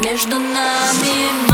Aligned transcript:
между 0.00 0.38
нами. 0.38 1.49